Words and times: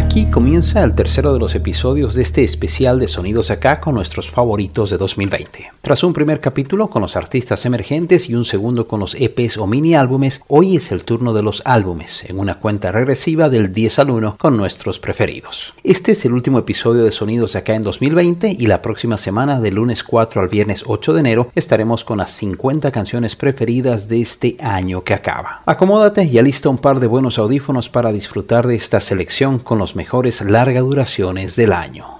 Aquí 0.00 0.24
comienza 0.24 0.82
el 0.82 0.94
tercero 0.94 1.34
de 1.34 1.38
los 1.38 1.54
episodios 1.54 2.14
de 2.14 2.22
este 2.22 2.42
especial 2.42 2.98
de 2.98 3.06
Sonidos 3.06 3.50
Acá 3.50 3.80
con 3.82 3.94
nuestros 3.94 4.30
favoritos 4.30 4.88
de 4.88 4.96
2020. 4.96 5.72
Tras 5.82 6.02
un 6.02 6.14
primer 6.14 6.40
capítulo 6.40 6.88
con 6.88 7.02
los 7.02 7.16
artistas 7.16 7.66
emergentes 7.66 8.30
y 8.30 8.34
un 8.34 8.46
segundo 8.46 8.88
con 8.88 8.98
los 8.98 9.14
EPs 9.14 9.58
o 9.58 9.66
mini 9.66 9.94
álbumes, 9.94 10.40
hoy 10.48 10.76
es 10.76 10.90
el 10.90 11.04
turno 11.04 11.34
de 11.34 11.42
los 11.42 11.60
álbumes, 11.66 12.24
en 12.26 12.38
una 12.38 12.58
cuenta 12.58 12.90
regresiva 12.92 13.50
del 13.50 13.74
10 13.74 13.98
al 13.98 14.10
1 14.10 14.36
con 14.38 14.56
nuestros 14.56 14.98
preferidos. 14.98 15.74
Este 15.84 16.12
es 16.12 16.24
el 16.24 16.32
último 16.32 16.58
episodio 16.58 17.04
de 17.04 17.12
Sonidos 17.12 17.54
Acá 17.54 17.74
en 17.74 17.82
2020 17.82 18.56
y 18.58 18.66
la 18.68 18.80
próxima 18.80 19.18
semana, 19.18 19.60
del 19.60 19.74
lunes 19.74 20.02
4 20.02 20.40
al 20.40 20.48
viernes 20.48 20.82
8 20.86 21.12
de 21.12 21.20
enero, 21.20 21.50
estaremos 21.54 22.04
con 22.04 22.16
las 22.16 22.32
50 22.32 22.90
canciones 22.90 23.36
preferidas 23.36 24.08
de 24.08 24.22
este 24.22 24.56
año 24.60 25.04
que 25.04 25.12
acaba. 25.12 25.60
Acomódate 25.66 26.24
y 26.24 26.38
alista 26.38 26.70
un 26.70 26.78
par 26.78 27.00
de 27.00 27.06
buenos 27.06 27.38
audífonos 27.38 27.90
para 27.90 28.12
disfrutar 28.12 28.66
de 28.66 28.76
esta 28.76 29.02
selección 29.02 29.58
con 29.58 29.78
los 29.78 29.89
mejores 29.96 30.40
larga 30.42 30.80
duraciones 30.80 31.56
del 31.56 31.72
año. 31.72 32.18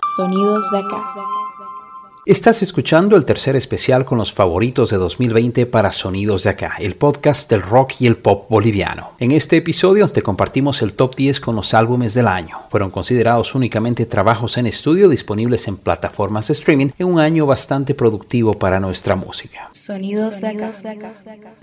Estás 2.27 2.60
escuchando 2.60 3.16
el 3.16 3.24
tercer 3.24 3.56
especial 3.56 4.05
con 4.05 4.19
los 4.19 4.30
favoritos 4.30 4.91
de 4.91 4.98
2020 4.98 5.65
para 5.65 5.91
Sonidos 5.91 6.45
de 6.45 6.51
Acá, 6.51 6.74
el 6.79 6.95
podcast 6.95 7.48
del 7.48 7.62
rock 7.62 7.95
y 7.98 8.06
el 8.06 8.16
pop 8.19 8.46
boliviano. 8.51 9.12
En 9.18 9.32
este 9.32 9.57
episodio 9.57 10.07
te 10.09 10.21
compartimos 10.21 10.82
el 10.82 10.93
top 10.93 11.16
10 11.16 11.40
con 11.40 11.57
los 11.57 11.73
álbumes 11.73 12.12
del 12.12 12.29
año. 12.29 12.59
Fueron 12.68 12.90
considerados 12.90 13.54
únicamente 13.54 14.04
trabajos 14.04 14.59
en 14.59 14.66
estudio 14.66 15.09
disponibles 15.09 15.66
en 15.66 15.79
plataformas 15.79 16.49
de 16.49 16.52
streaming 16.52 16.88
en 16.99 17.07
un 17.07 17.21
año 17.21 17.46
bastante 17.46 17.95
productivo 17.95 18.52
para 18.52 18.80
nuestra 18.80 19.16
música. 19.16 19.71
Sonidos 19.73 20.43
de 20.43 20.49
acá. 20.49 20.73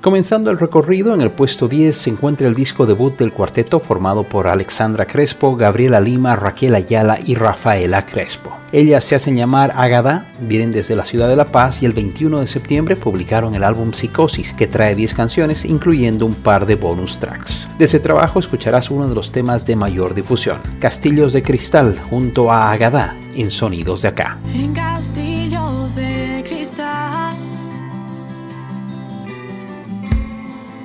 Comenzando 0.02 0.50
el 0.50 0.58
recorrido, 0.58 1.14
en 1.14 1.22
el 1.22 1.30
puesto 1.30 1.68
10 1.68 1.96
se 1.96 2.10
encuentra 2.10 2.48
el 2.48 2.56
disco 2.56 2.88
debut 2.88 3.16
del 3.16 3.32
cuarteto 3.32 3.80
formado 3.80 4.24
por 4.24 4.48
Alexandra 4.48 5.06
Crespo, 5.06 5.56
Gabriela 5.56 6.02
Lima, 6.02 6.36
Raquel 6.36 6.74
Ayala 6.74 7.20
y 7.24 7.36
Rafaela 7.36 8.08
Crespo. 8.08 8.58
Ellas 8.74 9.06
se 9.06 9.16
hacen 9.16 9.38
llamar 9.38 9.72
Agada, 9.76 10.26
vienen 10.42 10.74
desde 10.74 10.98
la 10.98 11.06
ciudad 11.06 11.30
de 11.30 11.38
La 11.38 11.46
Paz 11.46 11.82
y 11.82 11.86
el 11.86 11.94
21 11.94 12.42
de 12.42 12.48
septiembre 12.48 12.98
publicaron 12.98 13.56
el 13.56 13.64
álbum 13.64 13.94
Psicosis, 13.94 14.52
que 14.52 14.68
trae 14.68 14.94
10 14.94 15.14
canciones, 15.14 15.64
incluyendo 15.64 16.26
un 16.26 16.36
par 16.36 16.66
de 16.66 16.76
bonus 16.76 17.18
tracks. 17.18 17.70
De 17.78 17.86
ese 17.86 18.02
trabajo 18.02 18.40
escucharás 18.40 18.92
uno 18.92 19.08
de 19.08 19.16
los 19.16 19.32
temas 19.32 19.66
de 19.66 19.78
mayor 19.78 20.14
difusión, 20.14 20.58
Castillos 20.82 21.32
de 21.32 21.44
Cristal, 21.44 21.98
junto 22.10 22.52
a 22.52 22.72
Agada, 22.72 23.16
en 23.36 23.52
Sonidos 23.52 24.02
de 24.02 24.10
Acá. 24.10 24.38
En 24.54 24.74
castillos 24.74 25.96
de 25.96 26.44
cristal, 26.46 27.38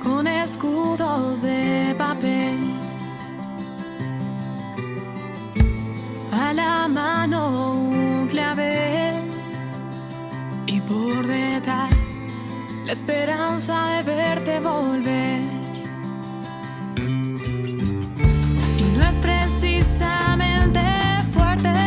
con 0.01 0.25
escudos 0.25 1.41
de 1.41 1.95
papel, 1.97 2.82
a 6.33 6.51
la 6.53 6.87
mano 6.87 7.73
un 7.73 8.27
clavel 8.27 9.15
y 10.65 10.79
por 10.81 11.27
detrás 11.27 11.93
la 12.85 12.93
esperanza 12.93 13.85
de 13.91 14.03
verte 14.03 14.59
volver. 14.59 15.41
Y 18.77 18.97
no 18.97 19.03
es 19.09 19.17
precisamente 19.19 20.81
fuerte 21.33 21.82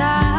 de 0.00 0.29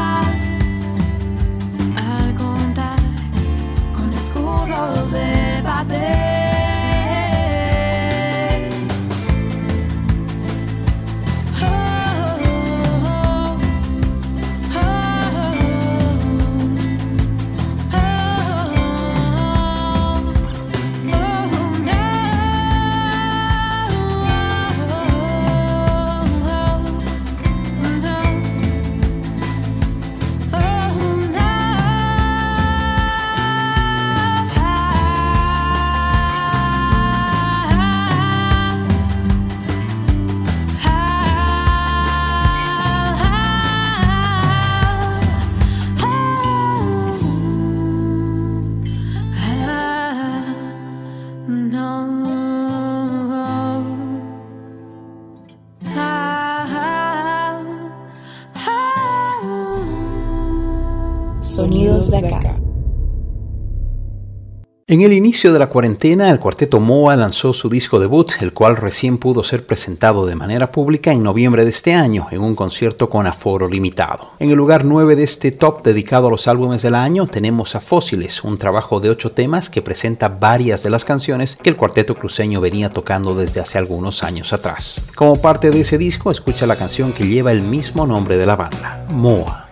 En 64.91 64.99
el 64.99 65.13
inicio 65.13 65.53
de 65.53 65.59
la 65.59 65.69
cuarentena, 65.69 66.29
el 66.29 66.39
cuarteto 66.41 66.81
MOA 66.81 67.15
lanzó 67.15 67.53
su 67.53 67.69
disco 67.69 67.97
debut, 67.97 68.29
el 68.41 68.51
cual 68.51 68.75
recién 68.75 69.19
pudo 69.19 69.41
ser 69.41 69.65
presentado 69.65 70.25
de 70.25 70.35
manera 70.35 70.73
pública 70.73 71.13
en 71.13 71.23
noviembre 71.23 71.63
de 71.63 71.69
este 71.69 71.93
año, 71.93 72.27
en 72.29 72.41
un 72.41 72.57
concierto 72.57 73.09
con 73.09 73.25
aforo 73.25 73.69
limitado. 73.69 74.31
En 74.37 74.49
el 74.49 74.57
lugar 74.57 74.83
9 74.83 75.15
de 75.15 75.23
este 75.23 75.53
top 75.53 75.81
dedicado 75.81 76.27
a 76.27 76.31
los 76.31 76.45
álbumes 76.49 76.81
del 76.81 76.95
año, 76.95 77.25
tenemos 77.25 77.73
a 77.75 77.79
Fósiles, 77.79 78.43
un 78.43 78.57
trabajo 78.57 78.99
de 78.99 79.09
ocho 79.09 79.31
temas 79.31 79.69
que 79.69 79.81
presenta 79.81 80.27
varias 80.27 80.83
de 80.83 80.89
las 80.89 81.05
canciones 81.05 81.55
que 81.55 81.69
el 81.69 81.77
cuarteto 81.77 82.13
cruceño 82.15 82.59
venía 82.59 82.89
tocando 82.89 83.33
desde 83.33 83.61
hace 83.61 83.77
algunos 83.77 84.23
años 84.23 84.51
atrás. 84.51 85.09
Como 85.15 85.41
parte 85.41 85.71
de 85.71 85.79
ese 85.79 85.97
disco, 85.97 86.31
escucha 86.31 86.67
la 86.67 86.75
canción 86.75 87.13
que 87.13 87.27
lleva 87.27 87.53
el 87.53 87.61
mismo 87.61 88.05
nombre 88.05 88.35
de 88.35 88.45
la 88.45 88.57
banda, 88.57 89.05
MOA. 89.13 89.69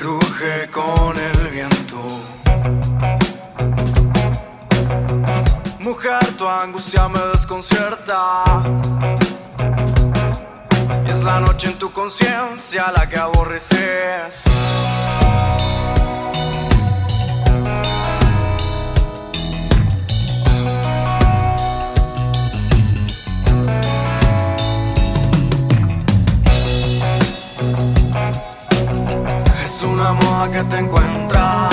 Cruje 0.00 0.70
con 0.70 1.14
el 1.14 1.48
viento. 1.48 2.02
Mujer, 5.80 6.24
tu 6.38 6.48
angustia 6.48 7.06
me 7.06 7.20
desconcierta. 7.34 8.44
Y 11.06 11.12
es 11.12 11.22
la 11.22 11.40
noche 11.40 11.66
en 11.66 11.78
tu 11.78 11.92
conciencia 11.92 12.90
la 12.96 13.06
que 13.10 13.18
aborreces. 13.18 14.40
Es 29.80 29.86
una 29.86 30.12
moda 30.12 30.50
que 30.52 30.62
te 30.64 30.76
encuentras 30.76 31.72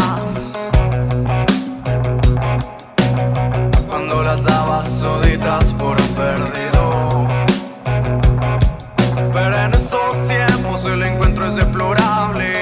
cuando 3.90 4.24
las 4.24 4.46
dabas 4.46 4.88
soditas 4.88 5.74
por 5.74 5.98
perdido. 6.16 7.28
Pero 9.34 9.58
en 9.58 9.74
esos 9.74 10.26
tiempos 10.26 10.86
el 10.86 11.04
encuentro 11.04 11.48
es 11.48 11.56
deplorable. 11.56 12.54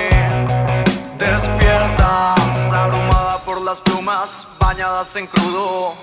Despiertas, 1.20 2.40
abrumada 2.74 3.38
por 3.46 3.62
las 3.62 3.80
plumas, 3.82 4.48
bañadas 4.60 5.16
en 5.16 5.28
crudo. 5.28 5.94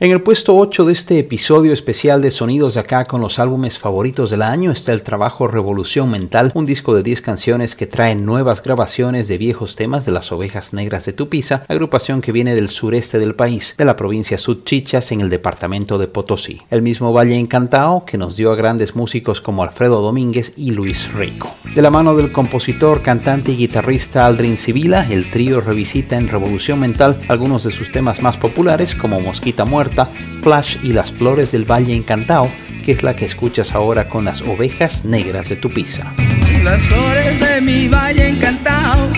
En 0.00 0.12
el 0.12 0.22
puesto 0.22 0.56
8 0.56 0.84
de 0.84 0.92
este 0.92 1.18
episodio 1.18 1.72
especial 1.72 2.22
de 2.22 2.30
Sonidos 2.30 2.74
de 2.74 2.80
acá 2.80 3.04
con 3.04 3.20
los 3.20 3.40
álbumes 3.40 3.80
favoritos 3.80 4.30
del 4.30 4.42
año 4.42 4.70
está 4.70 4.92
el 4.92 5.02
trabajo 5.02 5.48
Revolución 5.48 6.08
Mental, 6.08 6.52
un 6.54 6.66
disco 6.66 6.94
de 6.94 7.02
10 7.02 7.20
canciones 7.20 7.74
que 7.74 7.88
trae 7.88 8.14
nuevas 8.14 8.62
grabaciones 8.62 9.26
de 9.26 9.38
viejos 9.38 9.74
temas 9.74 10.06
de 10.06 10.12
las 10.12 10.30
Ovejas 10.30 10.72
Negras 10.72 11.04
de 11.04 11.14
Tupiza, 11.14 11.64
agrupación 11.66 12.20
que 12.20 12.30
viene 12.30 12.54
del 12.54 12.68
sureste 12.68 13.18
del 13.18 13.34
país, 13.34 13.74
de 13.76 13.84
la 13.84 13.96
provincia 13.96 14.38
Sudchichas 14.38 15.10
en 15.10 15.20
el 15.20 15.30
departamento 15.30 15.98
de 15.98 16.06
Potosí. 16.06 16.62
El 16.70 16.80
mismo 16.80 17.12
Valle 17.12 17.36
Encantado 17.36 18.04
que 18.04 18.18
nos 18.18 18.36
dio 18.36 18.52
a 18.52 18.54
grandes 18.54 18.94
músicos 18.94 19.40
como 19.40 19.64
Alfredo 19.64 20.00
Domínguez 20.00 20.52
y 20.56 20.70
Luis 20.70 21.12
Rico. 21.12 21.50
De 21.74 21.82
la 21.82 21.90
mano 21.90 22.14
del 22.14 22.30
compositor, 22.30 23.02
cantante 23.02 23.50
y 23.50 23.56
guitarrista 23.56 24.26
Aldrin 24.26 24.58
Sibila, 24.58 25.10
el 25.10 25.28
trío 25.28 25.60
revisita 25.60 26.16
en 26.16 26.28
Revolución 26.28 26.78
Mental 26.78 27.20
algunos 27.26 27.64
de 27.64 27.72
sus 27.72 27.90
temas 27.90 28.22
más 28.22 28.36
populares 28.36 28.94
como 28.94 29.20
Mosquita 29.20 29.64
Muerta, 29.64 29.87
Flash 30.42 30.76
y 30.82 30.92
Las 30.92 31.12
Flores 31.12 31.52
del 31.52 31.64
Valle 31.64 31.94
Encantado, 31.94 32.48
que 32.84 32.92
es 32.92 33.02
la 33.02 33.14
que 33.14 33.24
escuchas 33.24 33.72
ahora 33.74 34.08
con 34.08 34.24
las 34.24 34.42
Ovejas 34.42 35.04
Negras 35.04 35.48
de 35.48 35.56
Tupiza. 35.56 36.12
Las 36.62 36.82
flores 36.82 37.40
de 37.40 37.60
mi 37.60 37.88
valle 37.88 38.28
encantado, 38.28 39.08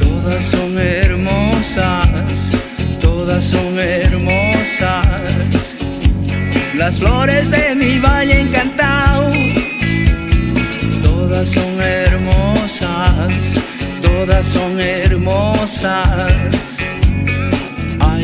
todas 0.00 0.44
son 0.44 0.78
hermosas, 0.78 2.52
todas 3.00 3.44
son 3.44 3.78
hermosas. 3.78 5.06
Las 6.76 6.98
flores 6.98 7.50
de 7.50 7.74
mi 7.74 7.98
valle 7.98 8.40
encantado, 8.40 9.30
todas 11.02 11.48
son 11.48 11.80
hermosas, 11.80 13.60
todas 14.02 14.46
son 14.46 14.80
hermosas. 14.80 16.30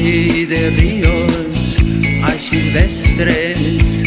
Hay 0.08 0.46
de 0.46 0.70
ríos, 0.70 1.76
hay 2.22 2.38
silvestres 2.38 4.04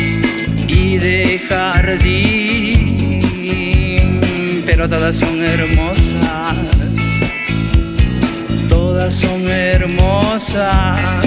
y 0.65 0.97
de 0.97 1.41
jardín, 1.49 3.19
pero 4.65 4.87
todas 4.87 5.17
son 5.17 5.43
hermosas, 5.43 6.55
todas 8.69 9.13
son 9.13 9.41
hermosas. 9.51 11.25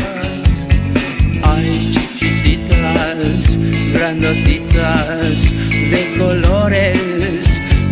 Hay 1.42 1.92
chiquititas, 1.92 3.58
grandotitas, 3.92 5.52
de 5.90 6.14
colores, 6.16 7.41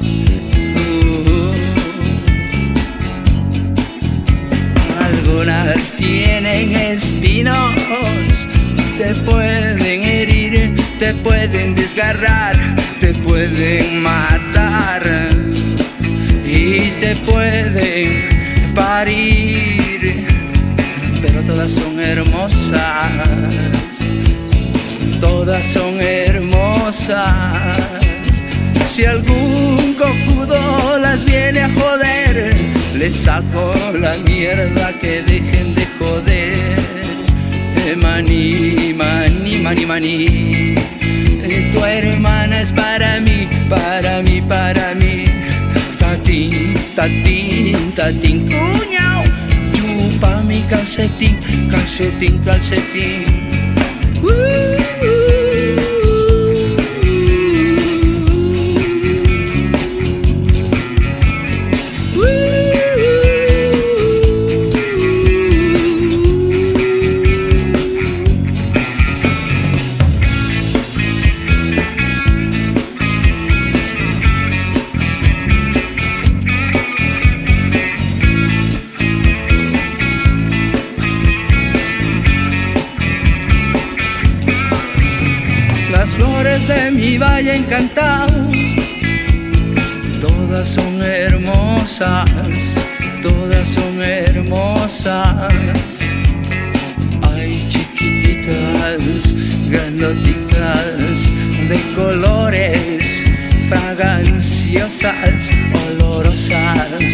Uh. 0.01 1.53
Algunas 4.99 5.91
tienen 5.93 6.75
espinos, 6.75 8.47
te 8.97 9.13
pueden 9.29 10.03
herir, 10.03 10.75
te 10.97 11.13
pueden 11.13 11.75
desgarrar, 11.75 12.57
te 12.99 13.13
pueden 13.13 14.01
matar 14.01 14.42
parir, 18.73 20.25
pero 21.21 21.41
todas 21.43 21.71
son 21.71 21.99
hermosas, 21.99 23.11
todas 25.19 25.65
son 25.65 25.99
hermosas. 26.01 27.77
Si 28.85 29.05
algún 29.05 29.95
cojudo 29.95 30.99
las 30.99 31.23
viene 31.25 31.61
a 31.61 31.69
joder, 31.69 32.55
les 32.95 33.15
saco 33.15 33.73
la 33.99 34.17
mierda 34.17 34.93
que 34.99 35.21
dejen 35.23 35.73
de 35.75 35.87
joder. 35.97 36.93
Mani, 37.97 38.93
mani, 38.93 39.85
mani. 39.85 40.75
Eh, 41.43 41.71
Tu 41.73 41.83
hermana 41.83 42.61
es 42.61 42.71
para 42.71 43.19
mí, 43.19 43.47
para 43.69 44.21
mí, 44.21 44.41
para 44.41 44.95
mí. 44.95 45.32
Tatín, 47.03 47.91
tatín, 47.91 48.47
cuñao. 48.47 49.23
Chupa 49.73 50.41
mi 50.41 50.61
calcetín, 50.61 51.37
calcetín, 51.69 52.37
calcetín. 52.45 53.43
Las 54.23 54.72
valle 87.23 87.55
encantado, 87.55 88.51
todas 90.21 90.67
son 90.67 91.01
hermosas, 91.01 92.27
todas 93.21 93.69
son 93.69 94.01
hermosas. 94.01 96.01
Ay, 97.21 97.65
chiquititas, 97.69 99.33
grandotitas, 99.69 101.31
de 101.69 101.79
colores, 101.95 103.23
fraganciosas, 103.69 105.49
olorosas, 105.85 107.13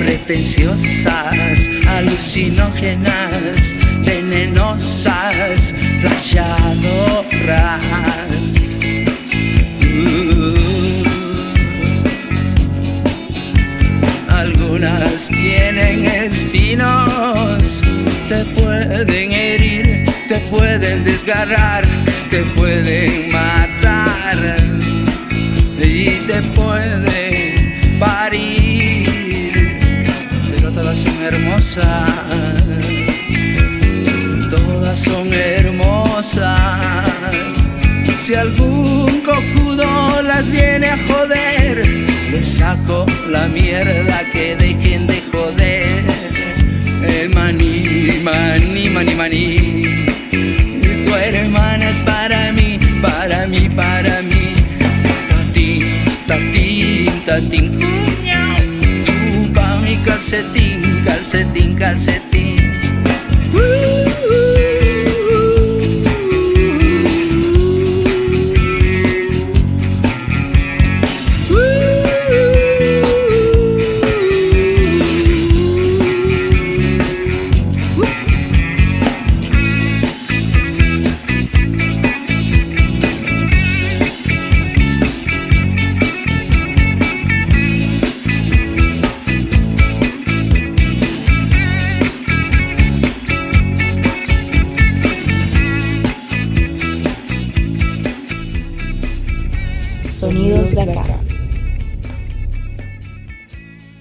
pretenciosas, 0.00 1.70
alucinógenas, 1.88 3.74
venenosas, 4.04 5.74
flashadoras. 6.00 8.55
Tienen 15.16 16.04
espinos, 16.04 17.82
te 18.28 18.44
pueden 18.54 19.32
herir, 19.32 20.04
te 20.28 20.38
pueden 20.50 21.04
desgarrar, 21.04 21.86
te 22.28 22.42
pueden 22.54 23.32
matar 23.32 24.56
y 25.78 26.10
te 26.26 26.42
pueden 26.54 27.98
parir, 27.98 29.08
pero 30.54 30.70
todas 30.70 30.98
son 30.98 31.22
hermosas, 31.22 32.62
todas 34.50 35.00
son 35.00 35.32
hermosas. 35.32 37.06
Si 38.20 38.34
algún 38.34 39.22
cojudo 39.22 40.22
las 40.22 40.50
viene 40.50 40.88
a 40.88 40.98
joder, 41.08 41.86
les 42.30 42.46
saco 42.46 43.06
la 43.30 43.46
mierda 43.46 44.24
que 44.32 44.56
de 44.56 44.65
mani, 48.90 49.14
mani. 49.14 50.06
Tu 51.04 51.14
hermana 51.14 51.90
es 51.90 52.00
para 52.00 52.52
mí, 52.52 52.78
para 53.00 53.46
mí, 53.46 53.68
para 53.68 54.22
mí. 54.22 54.54
Tatín, 55.28 55.86
tatín, 56.26 57.24
tatín, 57.24 57.74
cuñao. 57.80 58.56
Chupa 59.04 59.80
mi 59.82 59.96
calcetín, 60.04 61.02
calcetín, 61.04 61.74
calcetín. 61.74 62.55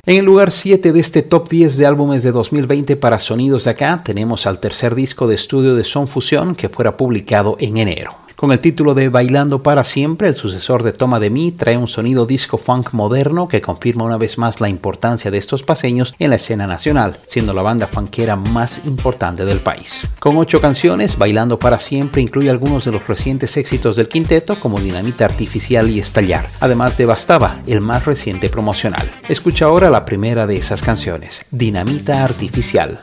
En 0.07 0.17
el 0.17 0.25
lugar 0.25 0.51
7 0.51 0.93
de 0.93 0.99
este 0.99 1.23
top 1.23 1.49
10 1.49 1.77
de 1.77 1.87
álbumes 1.87 2.21
de 2.21 2.31
2020 2.31 2.95
para 2.95 3.19
Sonidos 3.19 3.63
de 3.63 3.71
Acá 3.71 4.03
tenemos 4.05 4.45
al 4.45 4.59
tercer 4.59 4.93
disco 4.93 5.25
de 5.25 5.33
estudio 5.33 5.73
de 5.73 5.83
Son 5.83 6.07
Fusión 6.07 6.53
que 6.53 6.69
fuera 6.69 6.95
publicado 6.95 7.57
en 7.59 7.77
enero. 7.77 8.24
Con 8.35 8.51
el 8.51 8.59
título 8.59 8.93
de 8.93 9.07
Bailando 9.07 9.63
para 9.63 9.85
siempre, 9.85 10.27
el 10.27 10.35
sucesor 10.35 10.83
de 10.83 10.91
Toma 10.91 11.21
de 11.21 11.29
mí 11.29 11.53
trae 11.53 11.77
un 11.77 11.87
sonido 11.87 12.25
disco 12.25 12.57
funk 12.57 12.91
moderno 12.91 13.47
que 13.47 13.61
confirma 13.61 14.03
una 14.03 14.17
vez 14.17 14.37
más 14.37 14.59
la 14.59 14.67
importancia 14.67 15.31
de 15.31 15.37
estos 15.37 15.63
paseños 15.63 16.13
en 16.19 16.31
la 16.31 16.35
escena 16.35 16.67
nacional, 16.67 17.15
siendo 17.27 17.53
la 17.53 17.61
banda 17.61 17.87
funkera 17.87 18.35
más 18.35 18.85
importante 18.85 19.45
del 19.45 19.59
país. 19.59 20.05
Con 20.19 20.35
ocho 20.37 20.59
canciones, 20.59 21.17
Bailando 21.17 21.59
para 21.59 21.79
siempre 21.79 22.21
incluye 22.21 22.49
algunos 22.49 22.83
de 22.83 22.91
los 22.91 23.07
recientes 23.07 23.55
éxitos 23.55 23.95
del 23.95 24.09
quinteto 24.09 24.59
como 24.59 24.81
Dinamita 24.81 25.23
Artificial 25.23 25.89
y 25.89 25.99
Estallar, 25.99 26.49
además 26.59 26.97
de 26.97 27.05
Bastaba, 27.05 27.61
el 27.67 27.79
más 27.79 28.05
reciente 28.05 28.49
promocional. 28.49 29.09
Escucha 29.29 29.65
ahora 29.65 29.89
la 29.89 30.03
primera 30.03 30.45
de 30.45 30.57
esas 30.57 30.81
canciones, 30.81 31.45
Dinamita 31.51 32.25
Artificial. 32.25 32.99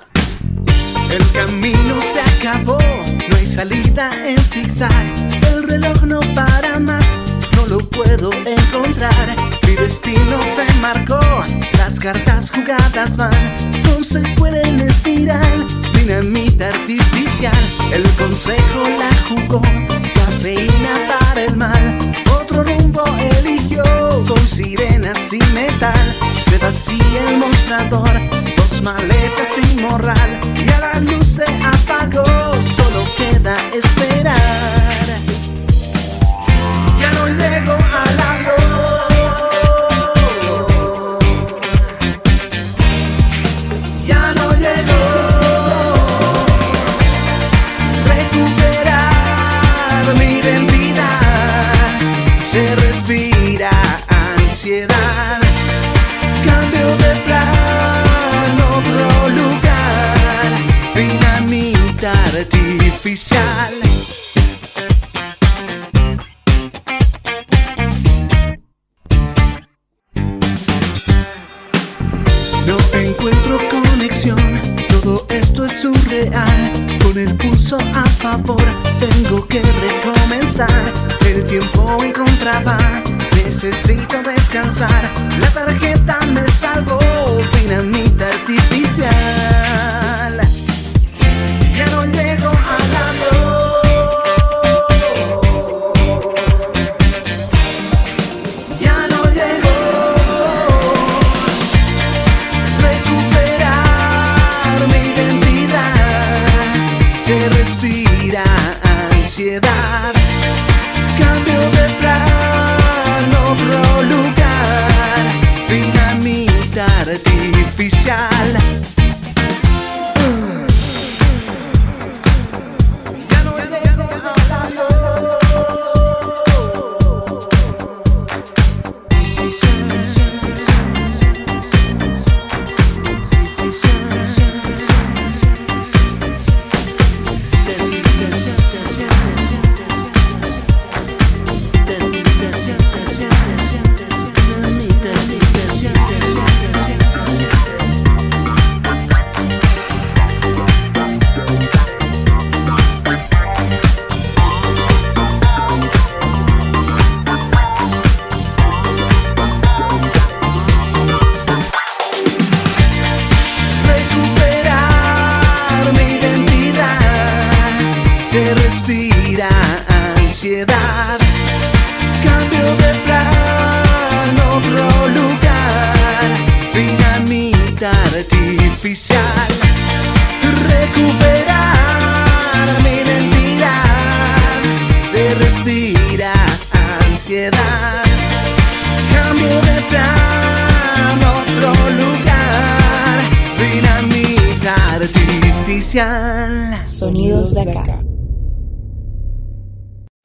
El 1.11 1.31
camino 1.33 2.01
se 2.01 2.21
acabó, 2.21 2.79
salida 3.53 4.11
en 4.27 4.39
zigzag. 4.39 5.07
El 5.53 5.65
reloj 5.69 6.03
no 6.05 6.21
para 6.35 6.79
más, 6.79 7.05
no 7.55 7.67
lo 7.67 7.79
puedo 7.79 8.31
encontrar. 8.47 9.37
Mi 9.67 9.75
destino 9.75 10.39
se 10.43 10.65
marcó, 10.81 11.21
las 11.77 12.01
cartas 12.01 12.51
jugadas 12.51 13.17
van, 13.17 13.55
no 13.83 14.03
se 14.03 14.21
pueden 14.37 14.81
espiral. 14.81 15.67
Dinamita 15.93 16.69
artificial, 16.69 17.63
el 17.93 18.03
consejo 18.13 18.83
la 18.99 19.11
jugó, 19.29 19.61
cafeína 20.15 20.95
para 21.09 21.45
el 21.45 21.57
mal. 21.57 21.99
Otro 22.41 22.65
rumbo 22.65 23.05
eligió, 23.39 23.85
con 24.27 24.49
sirenas 24.49 25.33
y 25.33 25.41
metal. 25.53 26.15
Se 26.49 26.57
vacía 26.57 27.21
el 27.29 27.37
mostrador, 27.37 28.15
dos 28.57 28.83
maletas 28.83 29.49
sin 29.55 29.83
morral. 29.83 30.41
Y 30.57 30.71
a 30.71 30.81
la 30.81 31.01
luz 31.01 31.27
se 31.27 31.45
apagó, 31.45 32.52
queda 33.23 33.57
esperar. 33.73 35.07
Ya 37.01 37.11
no 37.13 37.27
llego 37.27 37.73
a 37.73 38.05
la 38.19 38.31
se 52.53 52.75
respira 52.77 53.71
ansiedad, 54.09 55.41
cambio 56.45 56.89
de 56.99 57.21
plan. 57.25 57.62
No 72.67 72.77
encuentro 72.99 73.59
conexión, 73.71 74.61
todo 74.89 75.25
esto 75.29 75.65
es 75.65 75.73
surreal. 75.83 76.73
Con 77.03 77.17
el 77.17 77.37
pulso 77.37 77.79
a 77.95 78.05
favor, 78.05 78.65
tengo 78.99 79.47
que 79.47 79.63
recomenzar. 79.63 80.93
El 81.25 81.45
tiempo 81.45 82.03
en 82.03 82.13
contra 82.13 82.61
va, 82.61 83.03
necesito 83.37 84.21
descansar. 84.25 85.13
La 85.39 85.51
tarjeta 85.51 86.19
me 86.33 86.47
salvó, 86.49 86.99
dinamita 87.61 88.27
artificial. 88.27 89.62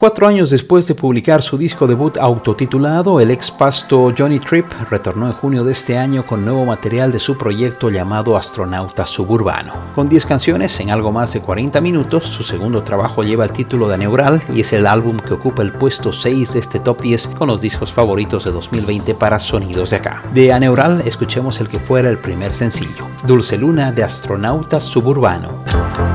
Cuatro 0.08 0.26
años 0.26 0.50
después 0.52 0.88
de 0.88 0.96
publicar 0.96 1.41
su 1.41 1.58
disco 1.58 1.86
debut 1.86 2.15
autotitulado, 2.15 3.20
el 3.20 3.30
ex 3.30 3.52
pasto 3.52 4.13
Johnny 4.17 4.39
Tripp 4.39 4.72
retornó 4.89 5.28
en 5.28 5.34
junio 5.34 5.65
de 5.65 5.74
este 5.74 5.98
año 5.98 6.26
con 6.26 6.46
nuevo 6.46 6.65
material 6.65 7.12
de 7.12 7.20
su 7.20 7.38
proyecto 7.38 7.89
llamado 7.89 8.38
Astronauta 8.38 9.06
Suburbano. 9.06 9.74
Con 9.93 10.08
10 10.08 10.26
canciones 10.26 10.80
en 10.80 10.91
algo 10.91 11.12
más 11.12 11.34
de 11.34 11.41
40 11.41 11.82
minutos, 11.82 12.26
su 12.26 12.41
segundo 12.43 12.84
trabajo 12.84 13.22
lleva 13.22 13.43
el 13.43 13.52
título 13.52 13.89
de 13.89 13.98
Neural 13.98 14.41
y 14.56 14.62
es 14.62 14.72
el 14.72 14.88
álbum 14.88 15.20
que 15.20 15.34
ocupa 15.34 15.62
el 15.62 15.74
puesto 15.74 16.13
6 16.13 16.54
de 16.54 16.60
este 16.60 16.80
top 16.80 17.02
10 17.02 17.28
con 17.38 17.50
los 17.50 17.60
discos 17.60 17.91
favoritos 17.91 18.46
de 18.46 18.52
2020 18.52 19.13
para 19.13 19.41
Sonidos 19.41 19.89
de 19.89 19.98
Acá. 19.98 20.24
De 20.34 20.54
Aneural 20.54 21.02
escuchemos 21.06 21.60
el 21.60 21.67
que 21.67 21.80
fuera 21.80 22.10
el 22.10 22.20
primer 22.20 22.54
sencillo, 22.54 23.10
Dulce 23.26 23.58
Luna 23.58 23.91
de 23.91 24.06
Astronauta 24.06 24.80
Suburbano. 24.80 26.07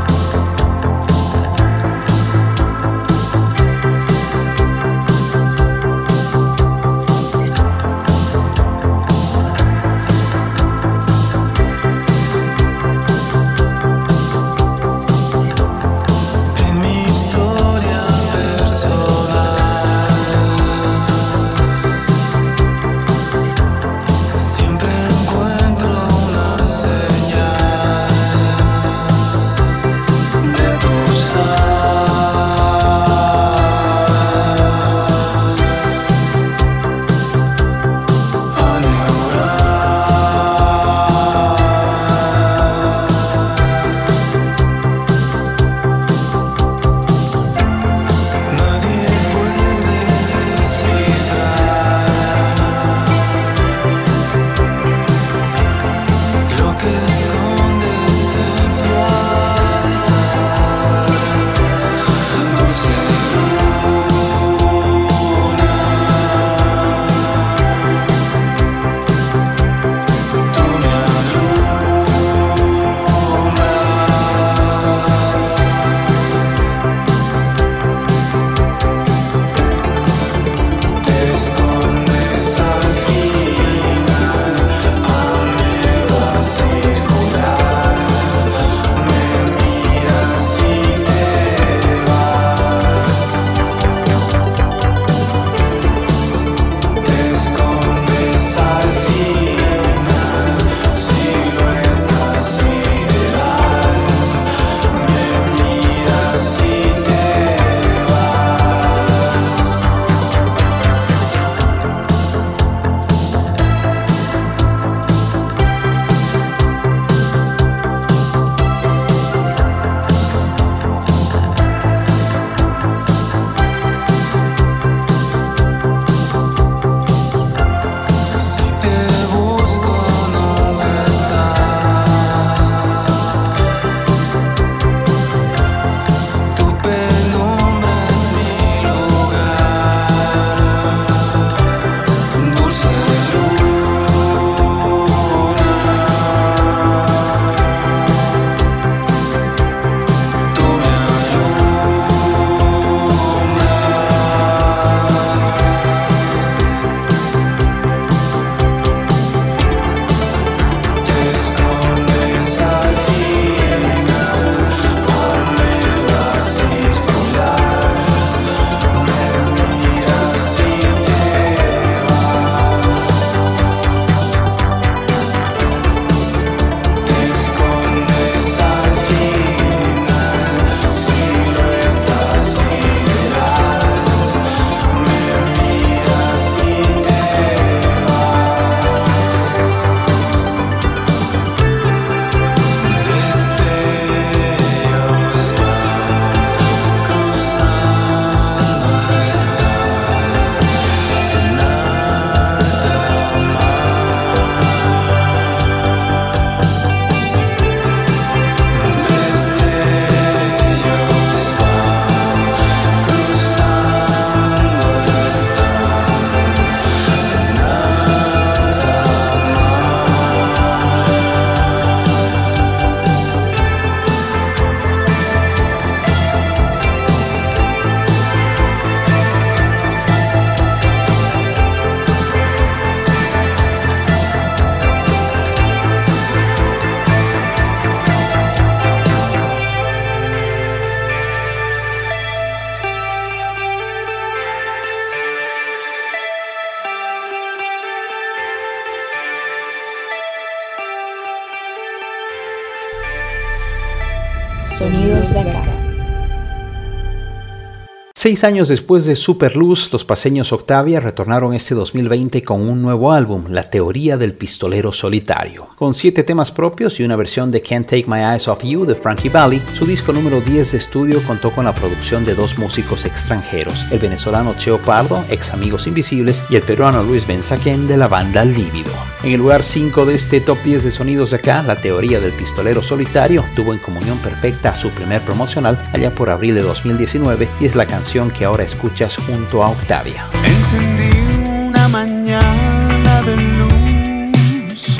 Seis 258.33 258.45
años 258.45 258.68
después 258.68 259.05
de 259.05 259.14
Superluz, 259.14 259.92
los 259.92 260.07
paseños 260.07 260.55
Octavia 260.55 261.01
retornaron 261.01 261.53
este 261.53 261.75
2020 261.75 262.42
con 262.42 262.62
un 262.62 262.81
nuevo 262.81 263.12
álbum, 263.12 263.45
La 263.51 263.68
Teoría 263.68 264.16
del 264.16 264.33
Pistolero 264.33 264.90
Solitario. 264.90 265.68
Con 265.77 265.92
siete 265.92 266.23
temas 266.23 266.51
propios 266.51 266.99
y 266.99 267.05
una 267.05 267.16
versión 267.16 267.51
de 267.51 267.61
Can't 267.61 267.85
Take 267.85 268.07
My 268.07 268.21
Eyes 268.21 268.49
Off 268.49 268.62
You 268.62 268.87
de 268.87 268.95
Frankie 268.95 269.29
Valli, 269.29 269.61
su 269.75 269.85
disco 269.85 270.14
número 270.14 270.40
10 270.40 270.73
de 270.73 270.79
estudio 270.79 271.23
contó 271.27 271.53
con 271.53 271.66
la 271.66 271.75
producción 271.75 272.25
de 272.25 272.35
dos 272.35 272.57
músicos 272.57 273.05
extranjeros, 273.05 273.85
el 273.90 273.99
venezolano 273.99 274.55
Cheo 274.57 274.81
Pardo, 274.81 275.23
ex 275.29 275.51
Amigos 275.51 275.87
Invisibles, 275.87 276.42
y 276.49 276.57
el 276.57 276.62
peruano 276.62 277.03
Luis 277.03 277.27
Benzaquén 277.27 277.87
de 277.87 277.99
la 277.99 278.09
banda 278.09 278.47
Lívido. 278.47 278.92
En 279.25 279.33
el 279.33 279.40
lugar 279.40 279.62
5 279.62 280.07
de 280.07 280.14
este 280.14 280.40
top 280.40 280.59
10 280.62 280.85
de 280.85 280.90
sonidos 280.90 281.33
de 281.33 281.37
acá, 281.37 281.62
La 281.64 281.77
Teoría 281.77 282.18
del 282.18 282.33
Pistolero 282.33 282.83
Solitario 282.83 283.45
tuvo 283.55 283.75
en 283.75 283.79
comunión 283.79 284.16
perfecta 284.21 284.75
su 284.75 284.88
primer 284.88 285.21
promocional 285.21 285.79
allá 285.92 286.14
por 286.14 286.31
abril 286.31 286.55
de 286.55 286.62
2019 286.62 287.47
y 287.61 287.66
es 287.66 287.75
la 287.75 287.85
canción 287.85 288.21
que 288.30 288.44
ahora 288.44 288.62
escuchas 288.62 289.16
junto 289.16 289.62
a 289.62 289.68
Octavia. 289.68 290.24
Encendí 290.44 291.11
una 291.48 291.88
mañana 291.88 293.22
de 293.22 293.37
luz, 293.37 294.96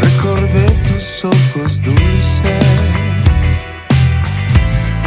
recordé 0.00 0.70
tus 0.86 1.24
ojos 1.24 1.82
dulces, 1.82 2.64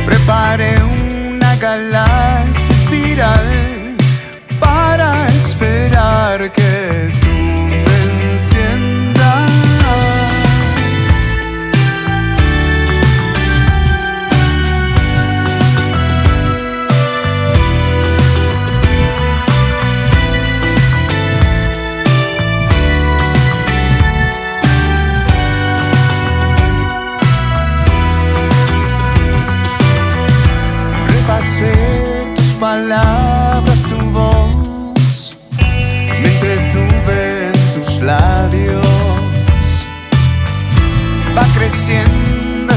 preparé 0.05 0.75
una 0.83 1.55
galaxia 1.55 2.75
espiral 2.75 3.95
para 4.59 5.27
esperar 5.27 6.51
que 6.51 6.85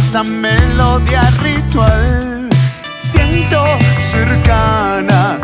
esta 0.09 0.25
melodía 0.25 1.21
ritual, 1.43 2.49
siento 2.97 3.63
cercana 4.11 5.39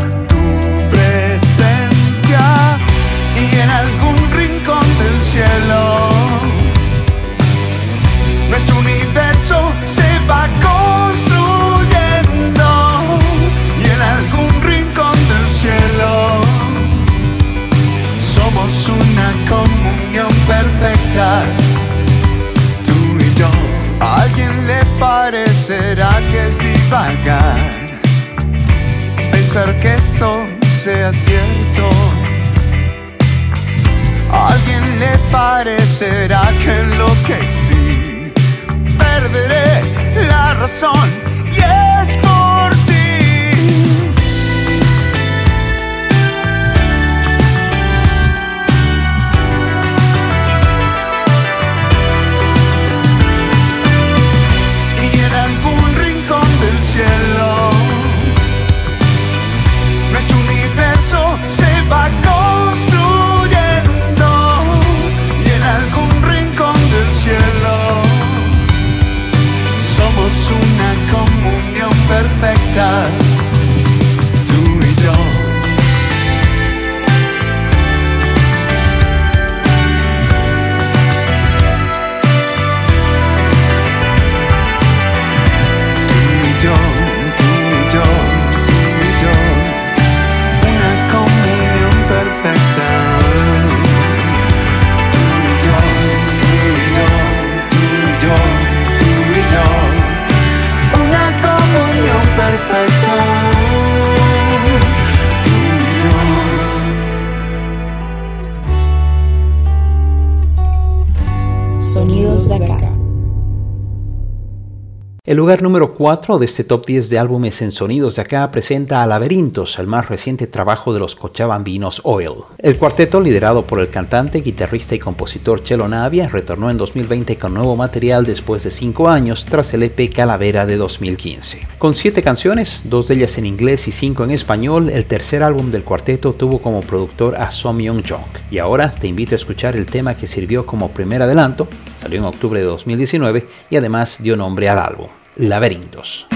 El 115.35 115.39
lugar 115.39 115.63
número 115.63 115.95
4 115.95 116.39
de 116.39 116.47
este 116.47 116.63
top 116.63 116.87
10 116.87 117.11
de 117.11 117.19
álbumes 117.19 117.61
en 117.61 117.73
sonidos 117.73 118.15
de 118.15 118.23
acá 118.23 118.49
presenta 118.53 119.03
a 119.03 119.07
Laberintos, 119.09 119.81
el 119.81 119.89
más 119.89 120.09
reciente 120.09 120.47
trabajo 120.47 120.95
de 120.95 121.01
los 121.01 121.17
cochabambinos 121.17 122.03
Oil. 122.05 122.45
El 122.57 122.77
cuarteto, 122.77 123.21
liderado 123.21 123.67
por 123.67 123.81
el 123.81 123.91
cantante, 123.91 124.43
guitarrista 124.43 124.95
y 124.95 125.01
compositor 125.01 125.61
Chelo 125.65 125.89
Navia, 125.89 126.29
retornó 126.29 126.71
en 126.71 126.77
2020 126.77 127.37
con 127.37 127.53
nuevo 127.53 127.75
material 127.75 128.25
después 128.25 128.63
de 128.63 128.71
5 128.71 129.09
años 129.09 129.45
tras 129.45 129.75
el 129.75 129.83
EP 129.83 130.09
Calavera 130.15 130.67
de 130.67 130.77
2015. 130.77 131.67
Con 131.79 131.97
7 131.97 132.23
canciones, 132.23 132.83
dos 132.85 133.09
de 133.09 133.17
ellas 133.17 133.37
en 133.37 133.47
inglés 133.47 133.89
y 133.89 133.91
5 133.91 134.23
en 134.23 134.31
español, 134.31 134.89
el 134.89 135.05
tercer 135.07 135.43
álbum 135.43 135.73
del 135.73 135.83
cuarteto 135.83 136.35
tuvo 136.35 136.63
como 136.63 136.81
productor 136.81 137.35
a 137.35 137.51
Som 137.51 137.81
Young 137.81 138.09
Jong. 138.09 138.53
Y 138.53 138.59
ahora 138.59 138.95
te 138.95 139.09
invito 139.09 139.35
a 139.35 139.43
escuchar 139.43 139.75
el 139.75 139.87
tema 139.87 140.15
que 140.15 140.29
sirvió 140.29 140.65
como 140.65 140.93
primer 140.93 141.23
adelanto, 141.23 141.67
salió 141.97 142.21
en 142.21 142.27
octubre 142.27 142.61
de 142.61 142.67
2019 142.67 143.49
y 143.69 143.75
además 143.75 144.19
dio 144.23 144.37
nombre 144.37 144.69
al 144.69 144.79
álbum. 144.79 145.09
Laberintos. 145.37 146.27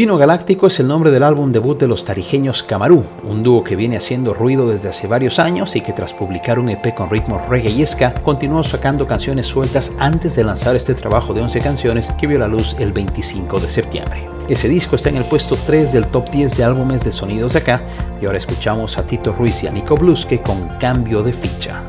Vino 0.00 0.16
Galáctico 0.16 0.68
es 0.68 0.80
el 0.80 0.88
nombre 0.88 1.10
del 1.10 1.22
álbum 1.22 1.52
debut 1.52 1.78
de 1.78 1.86
los 1.86 2.06
tarijeños 2.06 2.62
Camarú, 2.62 3.04
un 3.22 3.42
dúo 3.42 3.62
que 3.62 3.76
viene 3.76 3.98
haciendo 3.98 4.32
ruido 4.32 4.66
desde 4.66 4.88
hace 4.88 5.06
varios 5.06 5.38
años 5.38 5.76
y 5.76 5.82
que 5.82 5.92
tras 5.92 6.14
publicar 6.14 6.58
un 6.58 6.70
EP 6.70 6.94
con 6.94 7.10
ritmos 7.10 7.46
reggae 7.50 7.68
y 7.68 7.84
ska, 7.84 8.14
continuó 8.22 8.64
sacando 8.64 9.06
canciones 9.06 9.46
sueltas 9.46 9.92
antes 9.98 10.34
de 10.36 10.44
lanzar 10.44 10.74
este 10.74 10.94
trabajo 10.94 11.34
de 11.34 11.42
11 11.42 11.60
canciones 11.60 12.10
que 12.18 12.26
vio 12.26 12.38
la 12.38 12.48
luz 12.48 12.76
el 12.78 12.94
25 12.94 13.60
de 13.60 13.68
septiembre. 13.68 14.26
Ese 14.48 14.70
disco 14.70 14.96
está 14.96 15.10
en 15.10 15.16
el 15.16 15.26
puesto 15.26 15.54
3 15.54 15.92
del 15.92 16.06
top 16.06 16.30
10 16.30 16.56
de 16.56 16.64
álbumes 16.64 17.04
de 17.04 17.12
sonidos 17.12 17.52
de 17.52 17.58
acá 17.58 17.82
y 18.22 18.24
ahora 18.24 18.38
escuchamos 18.38 18.96
a 18.96 19.04
Tito 19.04 19.34
Ruiz 19.34 19.62
y 19.64 19.66
a 19.66 19.70
Nico 19.70 19.96
Bluske 19.96 20.40
con 20.40 20.66
Cambio 20.78 21.22
de 21.22 21.34
Ficha. 21.34 21.82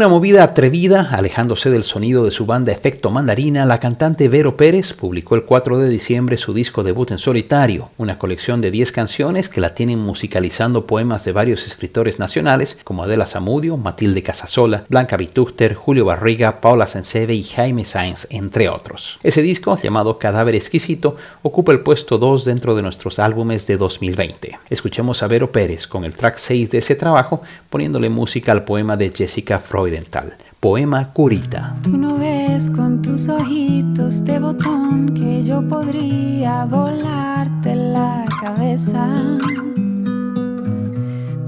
Una 0.00 0.08
movida 0.08 0.42
atrevida, 0.44 1.10
alejándose 1.12 1.68
del 1.68 1.84
sonido 1.84 2.24
de 2.24 2.30
su 2.30 2.46
banda 2.46 2.72
Efecto 2.72 3.10
Mandarina, 3.10 3.66
la 3.66 3.80
cantante 3.80 4.30
Vero 4.30 4.56
Pérez 4.56 4.94
publicó 4.94 5.34
el 5.34 5.44
4 5.44 5.76
de 5.76 5.90
diciembre 5.90 6.38
su 6.38 6.54
disco 6.54 6.82
debut 6.82 7.10
en 7.10 7.18
solitario, 7.18 7.90
una 7.98 8.18
colección 8.18 8.62
de 8.62 8.70
10 8.70 8.92
canciones 8.92 9.50
que 9.50 9.60
la 9.60 9.74
tienen 9.74 9.98
musicalizando 9.98 10.86
poemas 10.86 11.26
de 11.26 11.32
varios 11.32 11.66
escritores 11.66 12.18
nacionales 12.18 12.78
como 12.82 13.02
Adela 13.02 13.26
Zamudio, 13.26 13.76
Matilde 13.76 14.22
Casasola, 14.22 14.86
Blanca 14.88 15.18
Vitúchter, 15.18 15.74
Julio 15.74 16.06
Barriga, 16.06 16.62
Paula 16.62 16.86
Senseve 16.86 17.34
y 17.34 17.42
Jaime 17.42 17.84
Sáenz, 17.84 18.26
entre 18.30 18.70
otros. 18.70 19.18
Ese 19.22 19.42
disco, 19.42 19.76
llamado 19.76 20.18
Cadáver 20.18 20.54
Exquisito, 20.54 21.16
ocupa 21.42 21.72
el 21.72 21.80
puesto 21.80 22.16
2 22.16 22.46
dentro 22.46 22.74
de 22.74 22.80
nuestros 22.80 23.18
álbumes 23.18 23.66
de 23.66 23.76
2020. 23.76 24.60
Escuchemos 24.70 25.22
a 25.22 25.26
Vero 25.26 25.52
Pérez 25.52 25.86
con 25.86 26.06
el 26.06 26.14
track 26.14 26.38
6 26.38 26.70
de 26.70 26.78
ese 26.78 26.94
trabajo, 26.94 27.42
poniéndole 27.68 28.08
música 28.08 28.52
al 28.52 28.64
poema 28.64 28.96
de 28.96 29.12
Jessica 29.14 29.58
Freudenthal, 29.90 30.34
poema 30.60 31.12
Curita. 31.12 31.74
Tú 31.82 31.96
no 31.96 32.16
ves 32.16 32.70
con 32.70 33.02
tus 33.02 33.28
ojitos 33.28 34.24
de 34.24 34.38
botón 34.38 35.12
que 35.14 35.42
yo 35.42 35.66
podría 35.68 36.64
volarte 36.64 37.74
la 37.74 38.24
cabeza. 38.40 39.04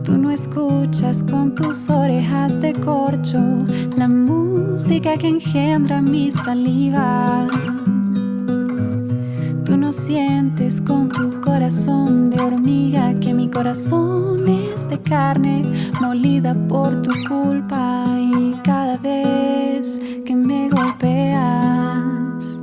Tú 0.02 0.18
no 0.18 0.32
escuchas 0.32 1.22
con 1.22 1.54
tus 1.54 1.88
orejas 1.88 2.60
de 2.60 2.72
corcho 2.74 3.38
la 3.96 4.08
música 4.08 5.16
que 5.16 5.28
engendra 5.28 6.02
mi 6.02 6.32
saliva. 6.32 7.46
Tú 9.72 9.78
no 9.78 9.90
sientes 9.90 10.82
con 10.82 11.08
tu 11.08 11.40
corazón 11.40 12.28
de 12.28 12.38
hormiga 12.38 13.18
que 13.20 13.32
mi 13.32 13.48
corazón 13.48 14.46
es 14.46 14.86
de 14.86 15.00
carne 15.00 15.64
molida 15.98 16.54
por 16.68 17.00
tu 17.00 17.10
culpa 17.26 18.04
y 18.18 18.52
cada 18.64 18.98
vez 18.98 19.98
que 20.26 20.36
me 20.36 20.68
golpeas 20.68 22.60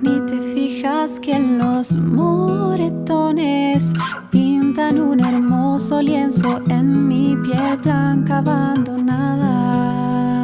ni 0.00 0.18
te 0.20 0.40
fijas 0.54 1.20
que 1.20 1.34
en 1.34 1.58
los 1.58 1.94
moretones 1.94 3.92
pintan 4.30 4.98
un 4.98 5.20
hermoso 5.20 6.00
lienzo 6.00 6.62
en 6.70 7.06
mi 7.06 7.36
piel 7.44 7.76
blanca 7.82 8.38
abandonada. 8.38 10.35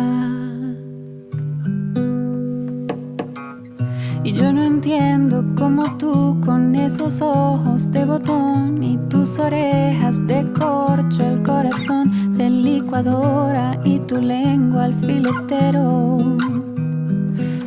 Y 4.24 4.34
yo 4.34 4.52
no 4.52 4.62
entiendo 4.62 5.44
cómo 5.58 5.96
tú 5.96 6.40
con 6.44 6.76
esos 6.76 7.20
ojos 7.20 7.90
de 7.90 8.04
botón 8.04 8.80
y 8.80 8.96
tus 9.08 9.36
orejas 9.40 10.24
de 10.28 10.44
corcho, 10.52 11.26
el 11.26 11.42
corazón 11.42 12.36
de 12.36 12.48
licuadora 12.48 13.80
y 13.84 13.98
tu 13.98 14.18
lengua 14.18 14.84
alfiletero, 14.84 16.36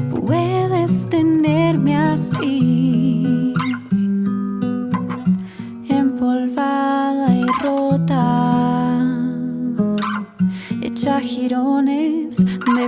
puedes 0.09 1.09
tenerme 1.09 1.97
así, 1.97 3.53
empolvada 5.89 7.35
y 7.35 7.45
rota, 7.61 9.03
hecha 10.81 11.19
girones 11.19 12.37
de 12.37 12.87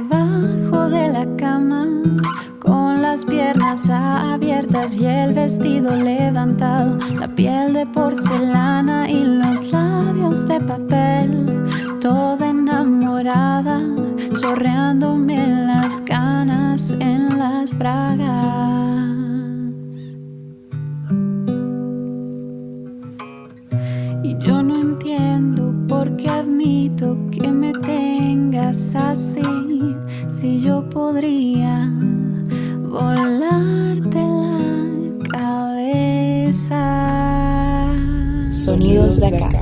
y 4.86 5.06
el 5.06 5.34
vestido 5.34 5.92
levantado, 5.96 6.98
la 7.20 7.28
piel 7.28 7.74
de 7.74 7.86
porcelana 7.88 9.10
y 9.10 9.24
los 9.24 9.72
labios 9.72 10.48
de 10.48 10.62
papel, 10.62 11.68
toda 12.00 12.50
enamorada, 12.52 13.82
chorreándome 14.40 15.66
las 15.66 16.00
ganas 16.06 16.92
en 17.00 17.38
las 17.38 17.78
bragas. 17.78 18.28
Y 24.24 24.38
yo 24.38 24.62
no 24.62 24.80
entiendo 24.80 25.74
por 25.88 26.16
qué 26.16 26.30
admito 26.30 27.18
que 27.32 27.52
me 27.52 27.74
tengas 27.74 28.96
así, 28.96 29.42
si 30.30 30.62
yo 30.62 30.88
podría 30.88 31.92
volarte 32.84 33.87
Sonidos 38.88 39.20
de 39.20 39.26
acá. 39.26 39.57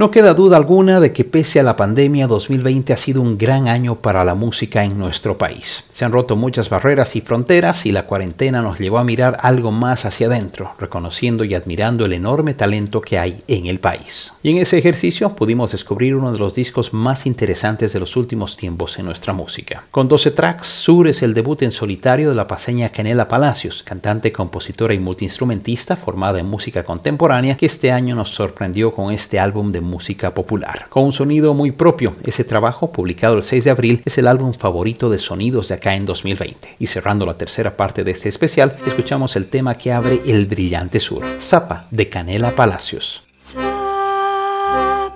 No 0.00 0.12
queda 0.12 0.32
duda 0.32 0.56
alguna 0.56 1.00
de 1.00 1.12
que 1.12 1.24
pese 1.24 1.58
a 1.58 1.64
la 1.64 1.74
pandemia 1.74 2.28
2020 2.28 2.92
ha 2.92 2.96
sido 2.96 3.20
un 3.20 3.36
gran 3.36 3.66
año 3.66 3.96
para 3.96 4.24
la 4.24 4.36
música 4.36 4.84
en 4.84 4.96
nuestro 4.96 5.38
país. 5.38 5.86
Se 5.92 6.04
han 6.04 6.12
roto 6.12 6.36
muchas 6.36 6.70
barreras 6.70 7.16
y 7.16 7.20
fronteras 7.20 7.84
y 7.84 7.90
la 7.90 8.06
cuarentena 8.06 8.62
nos 8.62 8.78
llevó 8.78 8.98
a 8.98 9.04
mirar 9.04 9.38
algo 9.40 9.72
más 9.72 10.04
hacia 10.04 10.28
adentro, 10.28 10.72
reconociendo 10.78 11.42
y 11.42 11.56
admirando 11.56 12.06
el 12.06 12.12
enorme 12.12 12.54
talento 12.54 13.00
que 13.00 13.18
hay 13.18 13.42
en 13.48 13.66
el 13.66 13.80
país. 13.80 14.34
Y 14.44 14.52
en 14.52 14.58
ese 14.58 14.78
ejercicio 14.78 15.34
pudimos 15.34 15.72
descubrir 15.72 16.14
uno 16.14 16.30
de 16.30 16.38
los 16.38 16.54
discos 16.54 16.94
más 16.94 17.26
interesantes 17.26 17.92
de 17.92 17.98
los 17.98 18.16
últimos 18.16 18.56
tiempos 18.56 19.00
en 19.00 19.06
nuestra 19.06 19.32
música. 19.32 19.82
Con 19.90 20.06
12 20.06 20.30
tracks, 20.30 20.68
Sur 20.68 21.08
es 21.08 21.24
el 21.24 21.34
debut 21.34 21.62
en 21.62 21.72
solitario 21.72 22.28
de 22.28 22.36
la 22.36 22.46
paseña 22.46 22.90
Canela 22.90 23.26
Palacios, 23.26 23.82
cantante, 23.82 24.30
compositora 24.30 24.94
y 24.94 25.00
multiinstrumentista 25.00 25.96
formada 25.96 26.38
en 26.38 26.46
música 26.46 26.84
contemporánea 26.84 27.56
que 27.56 27.66
este 27.66 27.90
año 27.90 28.14
nos 28.14 28.30
sorprendió 28.30 28.94
con 28.94 29.12
este 29.12 29.40
álbum 29.40 29.72
de 29.72 29.87
música 29.88 30.34
popular. 30.34 30.86
Con 30.88 31.04
un 31.04 31.12
sonido 31.12 31.54
muy 31.54 31.72
propio, 31.72 32.14
ese 32.24 32.44
trabajo, 32.44 32.92
publicado 32.92 33.36
el 33.36 33.44
6 33.44 33.64
de 33.64 33.70
abril, 33.70 34.02
es 34.04 34.18
el 34.18 34.28
álbum 34.28 34.52
favorito 34.54 35.10
de 35.10 35.18
Sonidos 35.18 35.68
de 35.68 35.74
acá 35.74 35.96
en 35.96 36.06
2020. 36.06 36.76
Y 36.78 36.86
cerrando 36.86 37.26
la 37.26 37.34
tercera 37.34 37.76
parte 37.76 38.04
de 38.04 38.12
este 38.12 38.28
especial, 38.28 38.76
escuchamos 38.86 39.34
el 39.36 39.48
tema 39.48 39.74
que 39.76 39.92
abre 39.92 40.22
El 40.26 40.46
Brillante 40.46 41.00
Sur, 41.00 41.24
Zapa, 41.40 41.86
de 41.90 42.08
Canela 42.08 42.52
Palacios. 42.52 43.24
Zapa, 43.36 45.12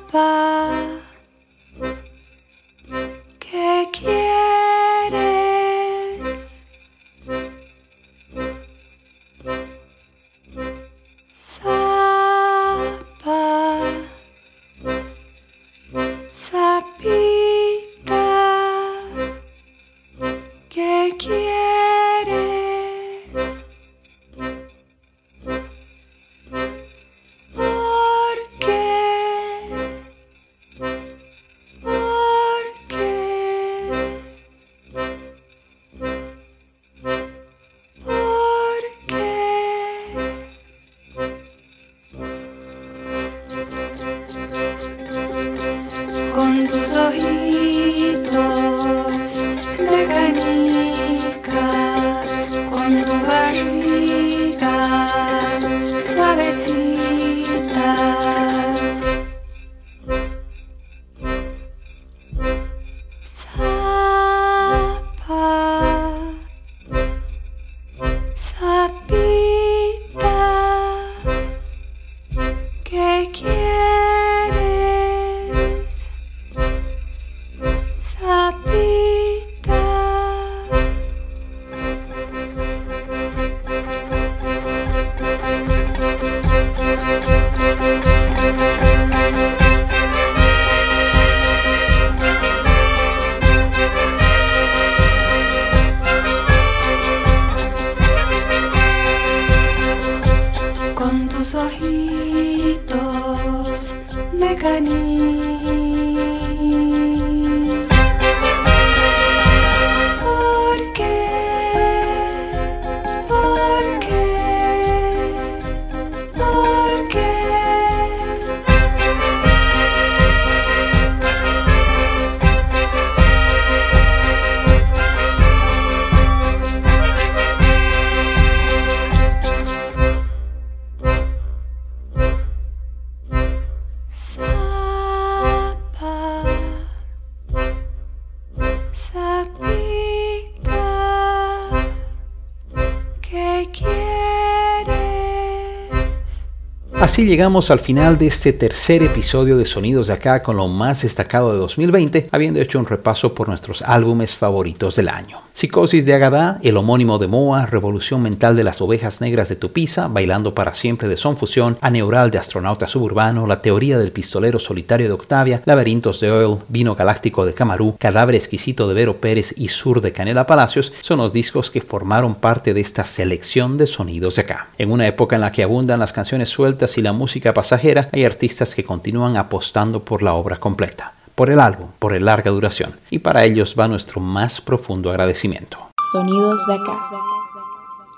Así 147.02 147.26
llegamos 147.26 147.72
al 147.72 147.80
final 147.80 148.16
de 148.16 148.28
este 148.28 148.52
tercer 148.52 149.02
episodio 149.02 149.58
de 149.58 149.64
Sonidos 149.64 150.06
de 150.06 150.12
Acá 150.12 150.40
con 150.40 150.56
lo 150.56 150.68
más 150.68 151.02
destacado 151.02 151.52
de 151.52 151.58
2020, 151.58 152.28
habiendo 152.30 152.60
hecho 152.60 152.78
un 152.78 152.86
repaso 152.86 153.34
por 153.34 153.48
nuestros 153.48 153.82
álbumes 153.82 154.36
favoritos 154.36 154.94
del 154.94 155.08
año. 155.08 155.40
Psicosis 155.62 156.04
de 156.04 156.14
Agadá, 156.14 156.58
el 156.64 156.76
homónimo 156.76 157.20
de 157.20 157.28
Moa, 157.28 157.66
Revolución 157.66 158.20
Mental 158.20 158.56
de 158.56 158.64
las 158.64 158.80
Ovejas 158.80 159.20
Negras 159.20 159.48
de 159.48 159.54
Tupiza, 159.54 160.08
Bailando 160.08 160.56
para 160.56 160.74
Siempre 160.74 161.06
de 161.06 161.16
Son 161.16 161.36
Fusión, 161.36 161.78
Aneural 161.80 162.32
de 162.32 162.38
Astronauta 162.38 162.88
Suburbano, 162.88 163.46
La 163.46 163.60
Teoría 163.60 163.96
del 163.96 164.10
Pistolero 164.10 164.58
Solitario 164.58 165.06
de 165.06 165.12
Octavia, 165.12 165.62
Laberintos 165.64 166.18
de 166.18 166.32
Oil, 166.32 166.58
Vino 166.66 166.96
Galáctico 166.96 167.46
de 167.46 167.54
Camarú, 167.54 167.94
Cadáver 167.96 168.34
Exquisito 168.34 168.88
de 168.88 168.94
Vero 168.94 169.20
Pérez 169.20 169.54
y 169.56 169.68
Sur 169.68 170.00
de 170.00 170.10
Canela 170.10 170.48
Palacios 170.48 170.92
son 171.00 171.18
los 171.18 171.32
discos 171.32 171.70
que 171.70 171.80
formaron 171.80 172.34
parte 172.34 172.74
de 172.74 172.80
esta 172.80 173.04
selección 173.04 173.78
de 173.78 173.86
sonidos 173.86 174.34
de 174.34 174.42
acá. 174.42 174.70
En 174.78 174.90
una 174.90 175.06
época 175.06 175.36
en 175.36 175.42
la 175.42 175.52
que 175.52 175.62
abundan 175.62 176.00
las 176.00 176.12
canciones 176.12 176.48
sueltas 176.48 176.98
y 176.98 177.02
la 177.02 177.12
música 177.12 177.54
pasajera, 177.54 178.08
hay 178.10 178.24
artistas 178.24 178.74
que 178.74 178.82
continúan 178.82 179.36
apostando 179.36 180.04
por 180.04 180.24
la 180.24 180.34
obra 180.34 180.58
completa 180.58 181.12
por 181.34 181.50
el 181.50 181.60
álbum, 181.60 181.88
por 181.98 182.14
el 182.14 182.24
larga 182.24 182.50
duración, 182.50 182.98
y 183.10 183.20
para 183.20 183.44
ellos 183.44 183.74
va 183.78 183.88
nuestro 183.88 184.20
más 184.20 184.60
profundo 184.60 185.10
agradecimiento. 185.10 185.78
Sonidos 186.12 186.66
de 186.66 186.74
acá. 186.74 187.08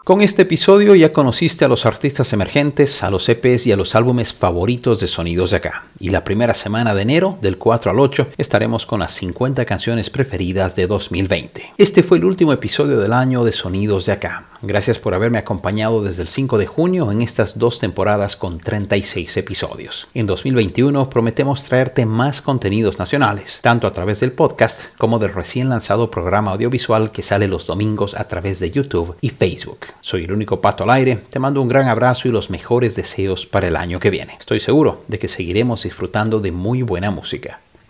Con 0.05 0.21
este 0.21 0.43
episodio 0.43 0.95
ya 0.95 1.15
conociste 1.15 1.65
a 1.65 1.69
los 1.69 1.87
artistas 1.87 2.31
emergentes, 2.35 3.03
a 3.03 3.09
los 3.09 3.27
EPs 3.27 3.67
y 3.67 3.73
a 3.73 3.77
los 3.79 3.95
álbumes 3.95 4.35
favoritos 4.35 5.01
de 5.01 5.07
Sonidos 5.07 5.53
de 5.53 5.57
acá. 5.57 5.87
Y 5.99 6.11
la 6.11 6.25
primera 6.25 6.53
semana 6.53 6.95
de 6.95 7.01
enero, 7.01 7.39
del 7.41 7.57
4 7.57 7.91
al 7.91 7.99
8, 7.99 8.29
estaremos 8.37 8.85
con 8.85 9.01
las 9.01 9.13
50 9.13 9.65
canciones 9.65 10.11
preferidas 10.11 10.77
de 10.77 10.87
2020. 10.87 11.73
Este 11.79 12.03
fue 12.03 12.19
el 12.19 12.27
último 12.27 12.53
episodio 12.53 12.99
del 12.99 13.15
año 13.15 13.45
de 13.45 13.53
Sonidos 13.53 14.05
de 14.05 14.13
acá. 14.13 14.45
Gracias 14.67 14.99
por 14.99 15.13
haberme 15.13 15.37
acompañado 15.37 16.03
desde 16.03 16.23
el 16.23 16.29
5 16.29 16.57
de 16.57 16.67
junio 16.67 17.13
en 17.13 17.21
estas 17.21 17.59
dos 17.59 17.79
temporadas 17.79 18.35
con 18.35 18.59
36 18.59 19.37
episodios. 19.37 20.09
En 20.15 20.25
2021 20.25 21.11
prometemos 21.11 21.65
traerte 21.65 22.07
más 22.07 22.41
contenidos 22.41 22.99
nacionales, 22.99 23.59
tanto 23.61 23.87
a 23.87 23.93
través 23.93 24.21
del 24.21 24.33
podcast 24.33 24.87
como 24.97 25.19
del 25.19 25.35
recién 25.35 25.69
lanzado 25.69 26.11
programa 26.11 26.53
audiovisual 26.53 27.13
que 27.13 27.23
sale 27.23 27.47
los 27.47 27.67
domingos 27.67 28.15
a 28.15 28.27
través 28.27 28.59
de 28.59 28.71
YouTube 28.71 29.15
y 29.21 29.29
Facebook. 29.29 29.81
Soy 30.01 30.25
el 30.25 30.33
único 30.33 30.63
pato 30.63 30.85
al 30.85 30.91
aire, 30.91 31.17
te 31.17 31.39
mando 31.39 31.61
un 31.61 31.69
gran 31.69 31.89
abrazo 31.89 32.29
y 32.29 32.31
los 32.31 32.49
mejores 32.49 32.97
deseos 32.97 33.45
para 33.45 33.69
el 33.69 33.77
año 33.77 34.01
que 34.01 34.09
viene. 34.09 34.35
Estoy 34.41 34.61
seguro 34.61 35.03
de 35.09 35.19
que 35.19 35.29
seguiremos 35.29 35.83
disfrutando 35.83 36.41
de 36.41 36.53
muy 36.53 36.81
buena 36.81 37.11
música. 37.11 37.61